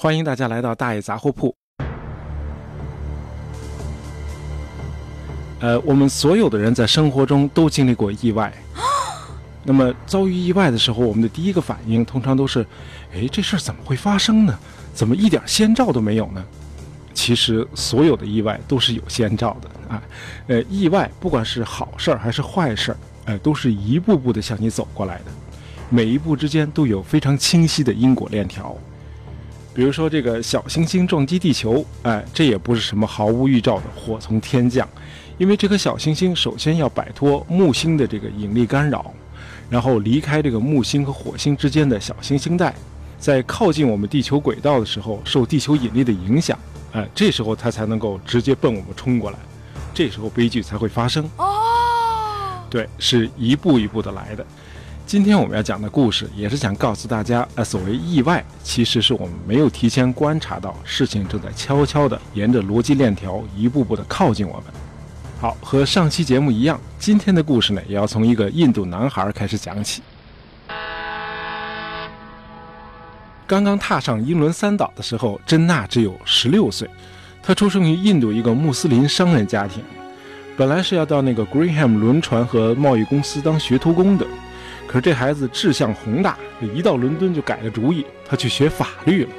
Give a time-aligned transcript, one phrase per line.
[0.00, 1.52] 欢迎大家来到大爷杂货铺。
[5.58, 8.52] 呃，我们所有的人在生活中都经历过意外。
[9.66, 12.64] 那么遭遇意外的时候，我们的第一个反应通常都是：
[13.12, 14.56] 哎，这事儿怎么会发生呢？
[14.94, 16.44] 怎么一点先兆都没有呢？
[17.12, 20.00] 其实所有的意外都是有先兆的啊。
[20.46, 25.24] 呃，意外不管是好事儿还是坏事儿，呃，都是一步步的向你走过来的，
[25.90, 28.78] 每一步之间都有非常清晰的因果链条。
[29.78, 34.88] 比如说这个小行星撞击地球，哎，这也不是什么毫无预兆的祸从天降，
[35.38, 39.14] 因为这颗小行星首先要摆脱木星的这个引力干扰，
[39.70, 42.74] 然后离开这个木星和火星之间的小行星带，
[43.20, 46.58] 在靠近我们地球轨道的时候受地球引力的影响，
[46.90, 49.38] 哎，这时候它才能够直接奔我们冲过来，
[49.94, 51.24] 这时候悲剧才会发生。
[51.36, 51.46] 哦，
[52.68, 54.44] 对，是一步一步的来的。
[55.08, 64.64] 今天我们要讲的故事，也是想告诉大家，呃，所谓意外，其实是我们没有提前观察到，事情正在悄悄地沿着逻辑链条一步步地靠近我们。
[65.40, 70.02] 好，和上期节目一样，今天的故事呢，也要从一个印度男孩开始讲起。
[73.46, 76.86] 刚刚踏上英伦三岛的时候，珍娜只有十六岁，
[77.42, 79.82] 她出生于印度一个穆斯林商人家庭，
[80.54, 84.26] 本来是要到那个 Greenham 轮船和贸易公司当学徒工的。
[84.88, 86.36] 可是这孩子志向宏大，
[86.74, 89.30] 一到伦敦就改了主意，他去学法律了。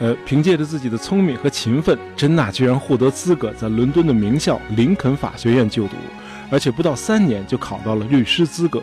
[0.00, 5.96] 呃，凭借着自己的聪明和勤奋，珍娜居然获得资格在伦敦的名校林肯法学院就读，
[6.50, 8.82] 而且不到三年就考到了律师资格。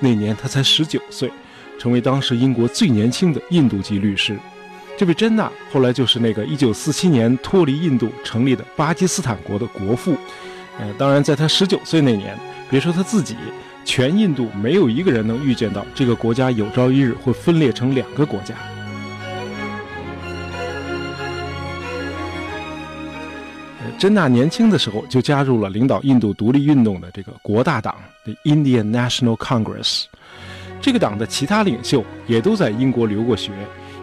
[0.00, 1.30] 那年他才十九岁，
[1.78, 4.38] 成为当时英国最年轻的印度籍律师。
[4.96, 10.16] 这位珍娜后来就是那个1947年脱离印度成立的巴基斯坦国的国父。
[10.78, 12.38] 呃，当然，在他十九岁那年，
[12.70, 13.36] 别说他自己。
[13.84, 18.54] 全印度没有一个人能预见到这个国家有朝一日会分裂成两个国家。
[23.96, 30.04] 珍娜年轻的时候就加入了领导印度独立运动的这个国大党 （The Indian National Congress。
[30.80, 33.52] 这个党的其他领袖也都在英国留过学，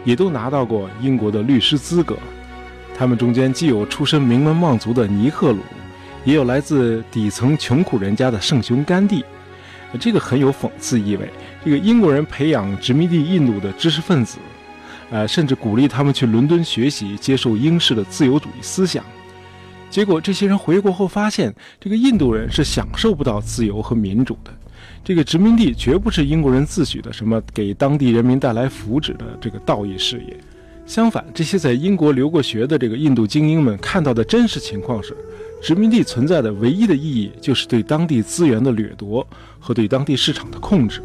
[0.04, 2.16] 也都拿到过英国的律师资格。
[2.96, 5.60] 他们中间既有出身名门望族的尼赫鲁，
[6.24, 9.24] 也有来自底层穷苦人家的圣雄甘地。
[9.98, 11.28] 这个很有讽刺意味。
[11.64, 14.38] 这个英国人培养殖民地印度的知识分子，
[15.10, 19.04] 呃，甚至鼓励他们去伦敦学习，接受英式的自由主义思想。
[19.90, 24.50] 结果这些人回国后发现，这个印度人是享受不到自由和民主的。
[25.04, 30.36] 这个殖民地绝不是英国人自诩的什么给当地人民带来福祉的这个道义事业。
[30.86, 35.16] 相反，这些在英国留过学的这个印度精英们看到的真实情况是。
[35.62, 39.24] 殖民地存在的唯一的意义，就是对当地资源的掠夺
[39.60, 41.00] 和对当地市场的控制。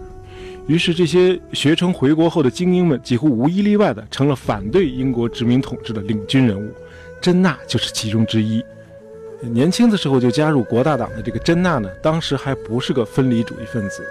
[0.65, 6.69] 于是，这些学成回国后的精英们，几乎无一例外的成了反对英国殖民统治的领军人物。
[7.21, 8.61] 珍娜就是其中之一。
[9.41, 14.03] 年轻的时候就加入国大党的这个珍娜呢，当时还不是个分离主义分子。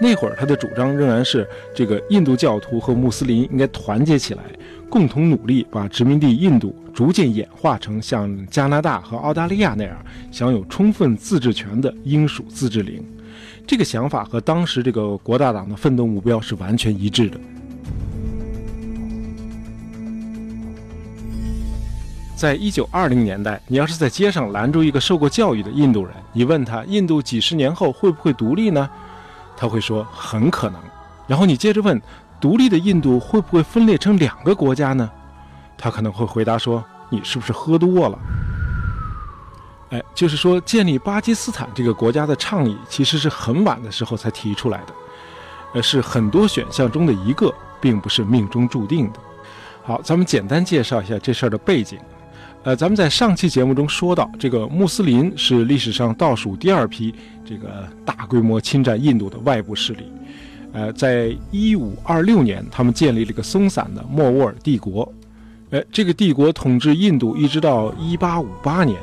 [0.00, 4.42] 那会儿，他的主张仍然是这个印度教徒和穆斯林应该团结起来。
[4.90, 9.96] 共同努力，把殖民地印度逐渐演化成像加拿大和澳大利亚那样
[10.32, 13.04] 享有充分自治权的英属自治领。
[13.66, 17.38] 这个想法和当时这个国大党的奋斗目标是完全一致的。
[22.34, 28.88] 在一九二零年代，你要是在街上拦住一个受过教育的印度人，你问他印度几十年后会不会独立呢？
[29.56, 30.80] 他会说很可能。
[31.26, 32.00] 然后你接着问。
[32.40, 35.10] 独立的印度会不会分裂成两个国家呢？
[35.76, 38.18] 他可能会回答说：“你是不是喝多了？”
[39.90, 44.94] 哎，就是说建立巴基斯坦这个国家的倡议，其实是很晚的时候才提出来的，
[45.74, 49.20] 呃，是很多选项中的一个，并不是命中注定的。
[49.82, 51.98] 好，咱们简单介绍一下这事儿的背景。
[52.64, 60.12] 呃，咱们在上期节目中说到，这个穆斯林是历史上倒数第二批这个大规模侵占印度的外部势力。
[60.72, 65.10] 呃，在一五二六年，他们建立了一个松散的莫卧儿帝国。
[65.70, 68.98] 呃，这个帝国统治印度一直到一八五八年。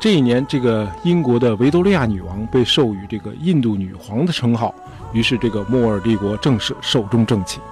[0.00, 4.74] 这一年，这个英国的维多利亚女王被授予这个印度女皇的称号，
[5.12, 7.62] 于是这个莫卧儿帝国正式寿终正寝。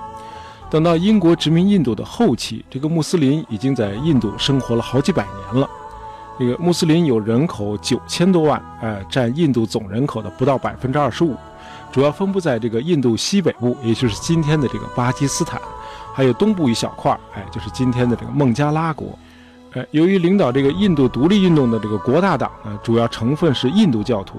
[0.71, 5.69] 等到英国殖民印度的后期，这个穆斯林已经在印度生活了好几百年了。
[6.39, 11.35] 这个穆斯林有人口九千多万，呃，占印度总人口的不到百分之二十五。
[11.93, 15.61] 主要分布在这个印度西北部，也就是今天的这个巴基斯坦，
[16.15, 19.19] 还有东部一小块哎，就是今天的这个孟加拉国。
[19.73, 24.39] 哎，由于领导这个印度独立运动的这个国大党呢，主要成分是印度教徒，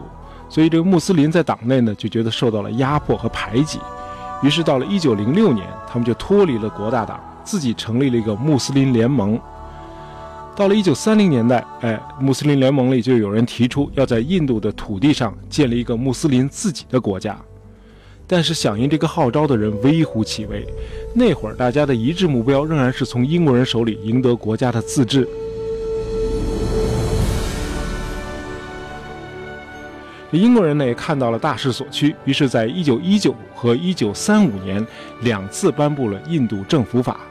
[0.50, 3.80] 所以这个穆斯林在党内呢就觉得受到了压迫和排挤。
[4.42, 9.40] 于是到了1906年，他们就脱离了国大党，自己成立了一个穆斯林联盟。
[10.62, 17.36] 到了一九三零年代，哎，穆斯林联盟里就有人提出要在印度的土地上建立一个穆斯林自己的国家。
[18.28, 20.64] 但是响应这个号召的人微乎其微。
[21.16, 25.28] 那会儿大家的一致目标仍然是从英国人手里赢得国家的自治。
[30.30, 34.86] 英国人呢也看到了大势所趋，于是在一九一九和一九三五年
[35.22, 37.22] 两次颁布了印度政府法，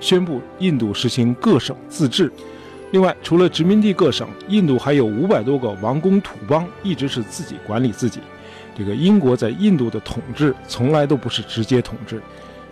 [0.00, 2.28] 宣布印度实行各省自治。
[2.92, 8.20] 另外，除了殖民地各省，印度还有五百多个王公土邦，一直是自己管理自己。
[8.76, 12.20] 这个英国在印度的统治从来都不是直接统治。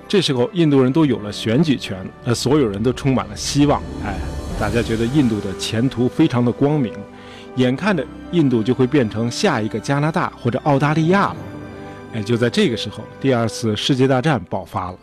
[0.09, 3.81] 这时候，印度人都有了选举权，呃，所有人都充满了希望。
[4.05, 4.17] 哎，
[4.59, 6.93] 大家觉得印度的前途非常的光明。
[7.57, 11.37] 眼看着印度就会变成下一个加拿大或者澳大利亚了，
[12.15, 14.99] 哎，就在这个时候，第二次世界大战爆发了。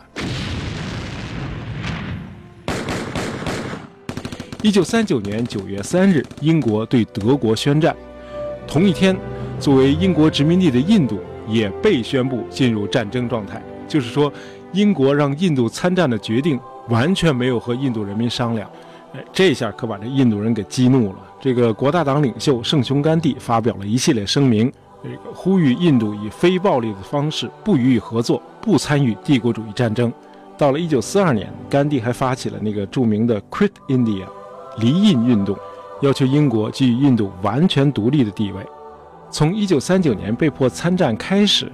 [4.62, 7.94] 一九三九年九月三日，英国对德国宣战。
[8.66, 9.16] 同一天，
[9.60, 13.62] 作为英国殖民地的印度也被宣布进入战争状态。
[13.86, 14.32] 就是说，
[14.72, 16.58] 英国让印度参战的决定
[16.88, 18.68] 完全没有和印度人民商量。
[19.14, 21.18] 哎，这下可把这印度人给激怒了。
[21.40, 24.72] 这个国大党领袖圣雄甘地发表了一系列声明，
[25.32, 30.12] 呼吁印度以非暴力的方式不予以合作，不参与帝国主义战争。
[30.58, 34.24] 到了1942年，甘地还发起了那个著名的 Quit India，
[34.78, 35.56] 离印运动，
[36.02, 38.64] 要求英国给予印度完全独立的地位。
[39.30, 41.70] 从1939年被迫参战开始，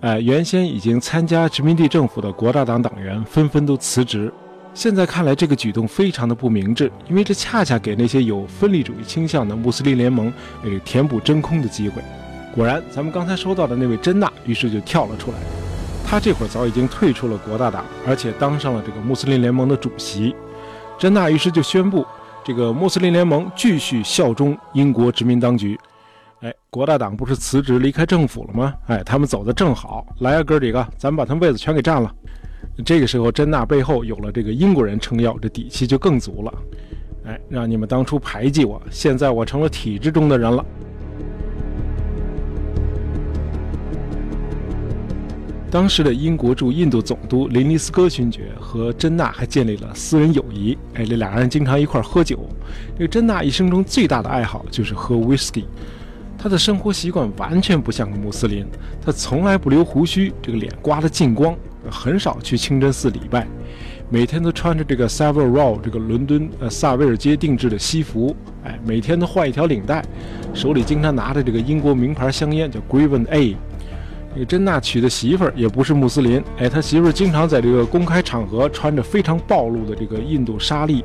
[0.00, 4.32] 呃，原先已经参加殖民地政府的国大党党员纷纷都辞职。
[4.72, 10.32] 现在看来，这个举动非常的不明智，因为这恰恰给那些有分离主义倾向的穆斯林联盟
[10.62, 12.00] 呃填补真空的机会。
[12.54, 15.36] 果然，咱们刚才说到的那位珍娜，于是就跳了出来。
[16.06, 20.34] 他这会儿早已经退出了国大党，而且当上了这个穆斯林联盟的主席。
[20.98, 22.06] 珍娜于是就宣布，
[22.44, 25.78] 这个穆斯林联盟继续效忠英国殖民当局。
[26.40, 28.74] 哎，国大党不是辞职离开政府了吗？
[28.88, 32.12] 哎，他们走的正好，来啊，哥几个，咱们把他们位子全给占了。
[32.84, 36.52] 这个时候，珍娜背后有了这个英国人撑腰，这底气就更足了。
[37.26, 40.64] 哎，让你们当初排挤我，现在我成了体制中的人了。
[45.72, 50.76] 当时的英国驻印度总督林尼斯科勋爵和珍娜还建立了私人友谊。
[50.92, 52.46] 哎，这俩人经常一块儿喝酒。
[52.94, 55.64] 这个珍娜一生中最大的爱好就是喝 whisky，
[56.36, 58.66] 他的生活习惯完全不像个穆斯林，
[59.00, 61.56] 他从来不留胡须，这个脸刮得净光。
[61.90, 63.44] 很少去清真寺礼拜，
[64.10, 70.04] 每天都穿着这个 Savile Row 这个伦敦呃萨维尔街定制的西服，哎，每天都换一条领带，
[70.52, 73.56] 手里经常拿着这个英国名牌香烟，叫 Graven A。
[74.34, 81.04] 这个珍娜娶的媳妇儿也不是穆斯林，哎，他媳妇儿经常在这个公开场合穿着非常暴露的这个印度纱丽。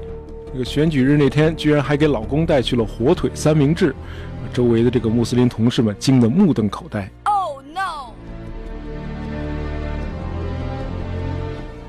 [0.53, 3.93] 这个选举日那天，居然还给老公带去了火腿三明治，
[4.53, 7.11] 周围的这个穆斯林同事们惊得目瞪口呆。
[7.25, 8.13] Oh no！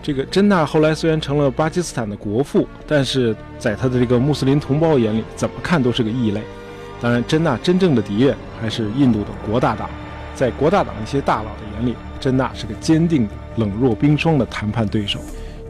[0.02, 6.42] 这个珍娜后来虽然成了巴基斯坦的国父，但是在他的这个穆斯林同胞眼里，怎么看都是个异类。
[7.00, 9.88] 当然，珍娜真正的敌人还是印度的国大党。
[10.38, 15.18] 在国大党一些大佬的眼里，珍娜是个坚定的、冷若冰霜的谈判对手。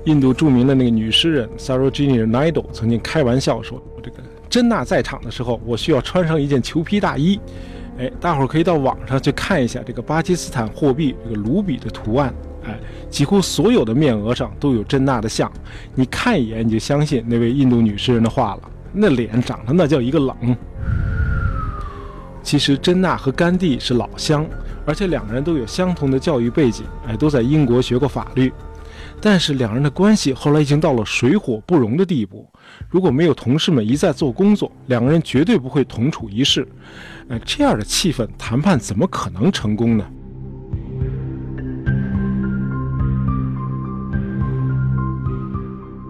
[0.05, 4.19] 印度著名的那个女诗人 Sarojini Naidu 曾经开玩笑说：“这个
[4.51, 7.41] 珍娜在场的时候，我需要穿上一件裘皮大衣。”
[7.99, 12.35] 哎，大伙儿可以到网上去看一下这个巴基斯坦货币这个卢比的图案。
[12.67, 12.79] 哎，
[13.09, 15.51] 几乎所有的面额上都有珍娜的像，
[15.95, 18.71] 你看一眼你就相信那位印度女诗人的话了。
[18.93, 20.37] 那脸长得那叫一个冷。
[22.49, 24.47] 其实珍娜和甘地是老乡，
[24.87, 28.51] 而且两个人都有相同的教育背景，哎，都在英国学过法律。
[29.21, 32.51] 但是两人的关系后来已经到了水火不容的地步。
[32.89, 36.67] 如果没有同事们一再做工作，两个人绝对不会同处一室。
[37.29, 40.07] 哎，这样的气氛，谈判怎么可能成功呢？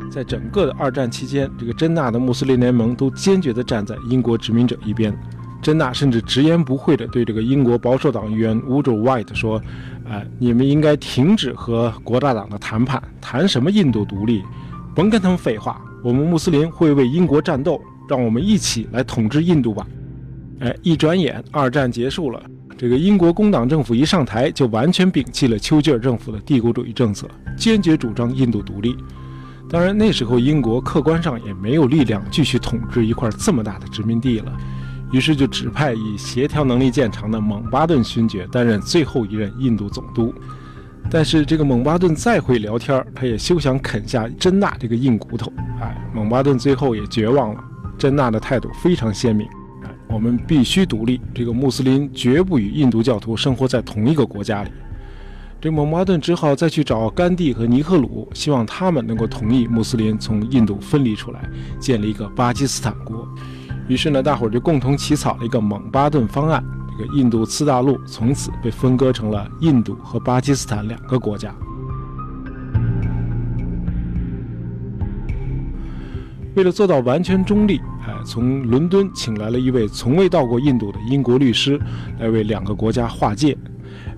[0.08, 5.12] 在整个的二战期间，这个珍娜的穆斯林联盟都坚决地站在英国殖民者一边。
[5.60, 9.60] 珍娜甚至直言不讳地对这个英国保守党议员 Woodrow White 说
[10.08, 14.42] ：“哎，你们应该停止和国大党的谈判，谈什么印度独立？
[14.94, 15.80] 甭跟他们废话！
[16.02, 19.86] 我们穆斯林会为英国战斗，让我们一起来统治印度吧！”
[20.60, 22.42] 哎，一转眼，二战结束了。
[22.76, 28.96] 这个英国工党政府一上台，就完全摒弃了丘吉尔政府的帝国主义政策，坚决主张印度独立。
[29.68, 34.56] 当然，那时候英国客观上也没有力量继续统治一块这么大的殖民地了，
[35.10, 40.34] 于是就指派以协调能力见长的蒙巴顿勋爵担任最后一任印度总督。
[41.10, 45.50] 但是这个蒙巴顿再会聊天，他也休想啃下珍娜这个硬骨头。
[45.80, 47.64] 哎，蒙巴顿最后也绝望了。
[47.96, 49.46] 珍娜的态度非常鲜明，
[49.82, 54.70] 哎，我们必须独立，这个穆斯林绝不与印度教徒生活在同一个国家里。
[55.60, 61.40] 这蒙巴顿只好再去找甘地和尼赫鲁，希望他们能够同意穆斯林从印度分离出来，
[61.80, 63.26] 建立一个巴基斯坦国。
[63.88, 66.62] 于是呢，大伙儿就共同起草了一个蒙巴顿方案。
[66.98, 71.54] 这个印度次大陆从此被分割成了印度和巴基斯坦两个国家。
[76.54, 81.80] 为了做到完全中立，哎，从伦敦请来了一位从未到过印度的英国律师，
[82.18, 83.56] 来为两个国家划界。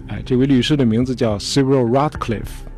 [0.08, 2.69] 哎，这位律师的名字叫 Cyril Radcliffe。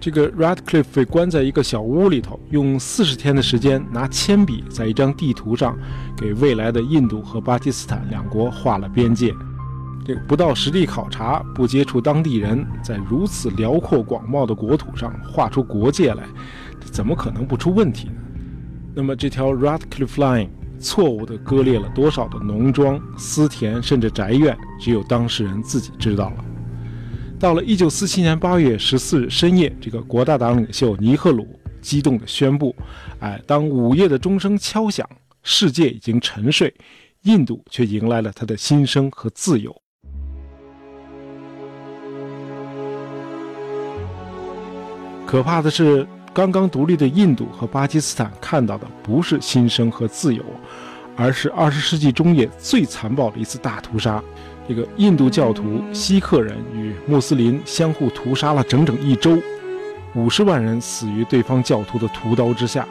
[0.00, 5.76] 这个 Radcliffe 被关在一个小屋里头，用四十天的时间拿铅笔在一张地图上
[6.16, 9.34] 给未来的印度和巴基斯坦两国画了边界。
[10.04, 16.22] 这个不到实地考察，不接触当地人，在如此辽阔广袤的国土上画出国界来，
[16.80, 18.14] 怎么可能不出问题呢？
[18.94, 26.44] 那么这条 Radcliffe Line 错误地割裂了多少的农庄、私田，甚至宅院，只有当事人自己知道了。
[27.38, 31.46] 到了一九四七年八月十四日深夜，这个国大党领袖尼赫鲁
[31.80, 32.74] 激动地宣布
[33.22, 35.08] ：“哎，当午夜的钟声敲响，
[35.44, 36.74] 世界已经沉睡，
[37.22, 39.72] 印度却迎来了他的新生和自由。”
[45.24, 46.04] 可怕的是，
[46.34, 50.44] 刚刚独立的印度和巴基斯坦看到的不是新生和自由，
[51.18, 54.22] 而是二十世纪中叶最残暴的一次大屠杀。
[54.68, 59.36] 这个印度教徒、锡克人与穆斯林相互屠杀了整整一周，
[60.14, 62.86] 五十万人死于对方教徒的屠刀之下。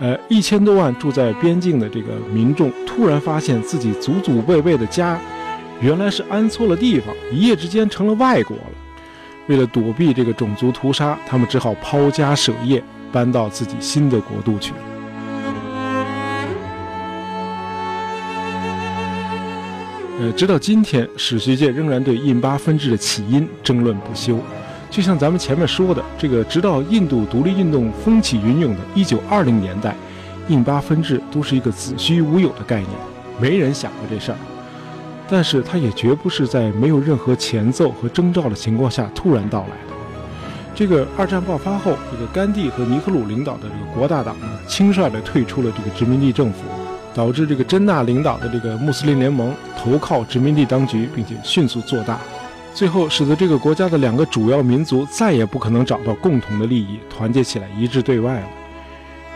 [0.00, 5.20] 呃，一千多万住在边境的这个民众突然发现自己祖祖辈辈的家，
[5.80, 8.62] 原来是安错了地方，一夜之间成了外国了。
[9.48, 14.78] 为了躲避这个种族屠杀，他们只好抛家舍业，搬到自己新的国度去了。
[20.20, 24.36] 呃，直到今天，史学界仍然对印巴分治的起因争论不休。
[24.90, 29.94] 就像咱们前面说的，这个直到印度独立运动风起云涌的1920年代，
[30.48, 32.90] 印巴分治都是一个子虚乌有的概念，
[33.40, 34.38] 没人想过这事儿。
[35.28, 39.94] 但是，它也绝不是在没有任何前奏和征兆的情况下突然到来的。
[40.74, 46.64] 这个二战爆发后，这个甘地和尼赫鲁领导的这个国大党呢，轻率地退出了这个殖民地政府。
[47.14, 52.18] 导致这个真纳领导的这个穆斯林联盟投靠殖民地当局，并且迅速做大，
[52.74, 58.46] 最后使得这个国家的两个主要民族再也不可能找到共同的利益，团结起来一致对外了。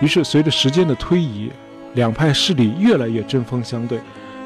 [0.01, 1.51] 于是，随着时间的推移，
[1.95, 3.99] 两派势力越来越针锋相对，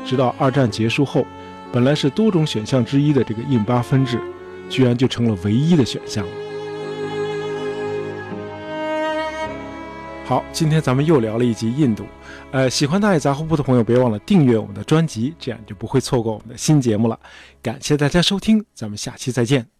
[0.04, 1.26] 直到二战结束后，
[1.72, 4.18] 本来是多种选项之一的这个印巴分治，
[4.68, 6.24] 居然就成了唯一的选项。
[10.26, 12.04] 好，今天咱们又聊了一集印度。
[12.50, 17.16] 呃，喜欢大爷杂货铺的朋友，别忘了订阅我们的专辑，这样就不会错过我们的新节目了。
[17.62, 19.75] 感谢大家收听，咱们下期再见。